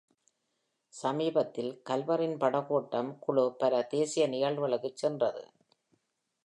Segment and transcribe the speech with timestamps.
[0.93, 5.43] சமீபத்தில் கல்வரின் படகோட்டம் குழு பல தேசிய நிகழ்வுகளுக்குச் சென்றது.